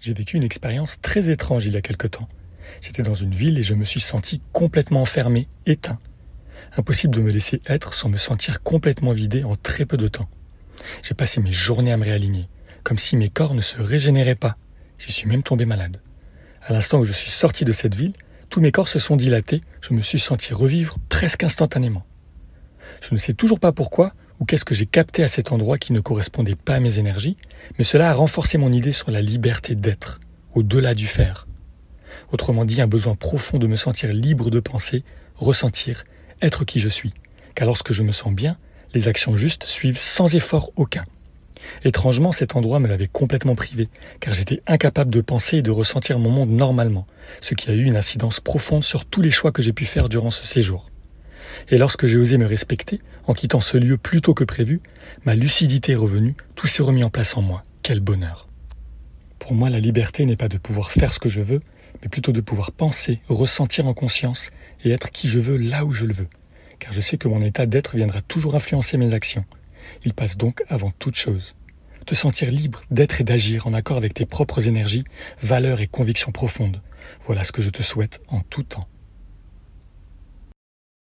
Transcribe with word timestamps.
J'ai 0.00 0.14
vécu 0.14 0.38
une 0.38 0.44
expérience 0.44 0.98
très 1.02 1.28
étrange 1.28 1.66
il 1.66 1.74
y 1.74 1.76
a 1.76 1.82
quelque 1.82 2.06
temps. 2.06 2.26
J'étais 2.80 3.02
dans 3.02 3.12
une 3.14 3.34
ville 3.34 3.58
et 3.58 3.62
je 3.62 3.74
me 3.74 3.84
suis 3.84 4.00
senti 4.00 4.40
complètement 4.52 5.02
enfermé, 5.02 5.46
éteint. 5.66 5.98
Impossible 6.78 7.14
de 7.14 7.20
me 7.20 7.30
laisser 7.30 7.60
être 7.66 7.92
sans 7.92 8.08
me 8.08 8.16
sentir 8.16 8.62
complètement 8.62 9.12
vidé 9.12 9.44
en 9.44 9.56
très 9.56 9.84
peu 9.84 9.98
de 9.98 10.08
temps. 10.08 10.30
J'ai 11.02 11.14
passé 11.14 11.42
mes 11.42 11.52
journées 11.52 11.92
à 11.92 11.98
me 11.98 12.04
réaligner, 12.04 12.48
comme 12.82 12.96
si 12.96 13.18
mes 13.18 13.28
corps 13.28 13.52
ne 13.52 13.60
se 13.60 13.78
régénéraient 13.78 14.34
pas. 14.34 14.56
J'y 14.98 15.12
suis 15.12 15.28
même 15.28 15.42
tombé 15.42 15.66
malade. 15.66 16.00
À 16.62 16.72
l'instant 16.72 17.00
où 17.00 17.04
je 17.04 17.12
suis 17.12 17.30
sorti 17.30 17.66
de 17.66 17.72
cette 17.72 17.94
ville, 17.94 18.14
tous 18.48 18.62
mes 18.62 18.72
corps 18.72 18.88
se 18.88 18.98
sont 18.98 19.16
dilatés, 19.16 19.60
je 19.82 19.92
me 19.92 20.00
suis 20.00 20.18
senti 20.18 20.54
revivre 20.54 20.96
presque 21.10 21.44
instantanément. 21.44 22.06
Je 23.02 23.12
ne 23.12 23.18
sais 23.18 23.34
toujours 23.34 23.60
pas 23.60 23.72
pourquoi 23.72 24.14
ou 24.40 24.46
qu'est-ce 24.46 24.64
que 24.64 24.74
j'ai 24.74 24.86
capté 24.86 25.22
à 25.22 25.28
cet 25.28 25.52
endroit 25.52 25.78
qui 25.78 25.92
ne 25.92 26.00
correspondait 26.00 26.56
pas 26.56 26.76
à 26.76 26.80
mes 26.80 26.98
énergies, 26.98 27.36
mais 27.78 27.84
cela 27.84 28.10
a 28.10 28.14
renforcé 28.14 28.58
mon 28.58 28.72
idée 28.72 28.92
sur 28.92 29.10
la 29.10 29.20
liberté 29.20 29.74
d'être, 29.74 30.20
au-delà 30.54 30.94
du 30.94 31.06
faire. 31.06 31.46
Autrement 32.32 32.64
dit, 32.64 32.80
un 32.80 32.86
besoin 32.86 33.14
profond 33.14 33.58
de 33.58 33.66
me 33.66 33.76
sentir 33.76 34.12
libre 34.12 34.50
de 34.50 34.60
penser, 34.60 35.04
ressentir, 35.36 36.04
être 36.42 36.64
qui 36.64 36.78
je 36.78 36.88
suis. 36.88 37.12
Car 37.54 37.66
lorsque 37.66 37.92
je 37.92 38.02
me 38.02 38.12
sens 38.12 38.32
bien, 38.32 38.56
les 38.94 39.08
actions 39.08 39.36
justes 39.36 39.64
suivent 39.64 39.98
sans 39.98 40.34
effort 40.34 40.70
aucun. 40.76 41.04
Étrangement, 41.84 42.32
cet 42.32 42.56
endroit 42.56 42.80
me 42.80 42.88
l'avait 42.88 43.06
complètement 43.06 43.54
privé, 43.54 43.88
car 44.20 44.32
j'étais 44.32 44.62
incapable 44.66 45.10
de 45.10 45.20
penser 45.20 45.58
et 45.58 45.62
de 45.62 45.70
ressentir 45.70 46.18
mon 46.18 46.30
monde 46.30 46.50
normalement, 46.50 47.06
ce 47.42 47.54
qui 47.54 47.70
a 47.70 47.74
eu 47.74 47.84
une 47.84 47.96
incidence 47.96 48.40
profonde 48.40 48.82
sur 48.82 49.04
tous 49.04 49.20
les 49.20 49.30
choix 49.30 49.52
que 49.52 49.60
j'ai 49.60 49.74
pu 49.74 49.84
faire 49.84 50.08
durant 50.08 50.30
ce 50.30 50.46
séjour. 50.46 50.90
Et 51.68 51.78
lorsque 51.78 52.06
j'ai 52.06 52.18
osé 52.18 52.38
me 52.38 52.46
respecter, 52.46 53.00
en 53.26 53.34
quittant 53.34 53.60
ce 53.60 53.76
lieu 53.76 53.96
plus 53.96 54.20
tôt 54.20 54.34
que 54.34 54.44
prévu, 54.44 54.80
ma 55.24 55.34
lucidité 55.34 55.92
est 55.92 55.96
revenue, 55.96 56.34
tout 56.54 56.66
s'est 56.66 56.82
remis 56.82 57.04
en 57.04 57.10
place 57.10 57.36
en 57.36 57.42
moi. 57.42 57.62
Quel 57.82 58.00
bonheur. 58.00 58.48
Pour 59.38 59.54
moi, 59.54 59.70
la 59.70 59.80
liberté 59.80 60.26
n'est 60.26 60.36
pas 60.36 60.48
de 60.48 60.58
pouvoir 60.58 60.90
faire 60.90 61.12
ce 61.12 61.18
que 61.18 61.28
je 61.28 61.40
veux, 61.40 61.60
mais 62.02 62.08
plutôt 62.08 62.32
de 62.32 62.40
pouvoir 62.40 62.72
penser, 62.72 63.20
ressentir 63.28 63.86
en 63.86 63.94
conscience 63.94 64.50
et 64.84 64.90
être 64.90 65.10
qui 65.10 65.28
je 65.28 65.40
veux 65.40 65.56
là 65.56 65.84
où 65.84 65.92
je 65.92 66.04
le 66.04 66.14
veux. 66.14 66.28
Car 66.78 66.92
je 66.92 67.00
sais 67.00 67.18
que 67.18 67.28
mon 67.28 67.40
état 67.40 67.66
d'être 67.66 67.96
viendra 67.96 68.22
toujours 68.22 68.54
influencer 68.54 68.96
mes 68.96 69.12
actions. 69.12 69.44
Il 70.04 70.14
passe 70.14 70.36
donc 70.36 70.62
avant 70.68 70.90
toute 70.98 71.16
chose. 71.16 71.54
Te 72.06 72.14
sentir 72.14 72.50
libre 72.50 72.82
d'être 72.90 73.20
et 73.20 73.24
d'agir 73.24 73.66
en 73.66 73.74
accord 73.74 73.96
avec 73.96 74.14
tes 74.14 74.26
propres 74.26 74.66
énergies, 74.66 75.04
valeurs 75.40 75.80
et 75.80 75.86
convictions 75.86 76.32
profondes. 76.32 76.80
Voilà 77.26 77.44
ce 77.44 77.52
que 77.52 77.62
je 77.62 77.70
te 77.70 77.82
souhaite 77.82 78.20
en 78.28 78.40
tout 78.40 78.62
temps. 78.62 78.88